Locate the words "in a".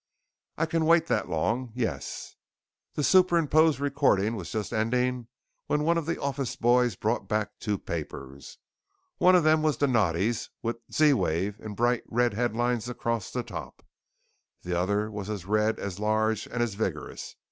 11.59-11.75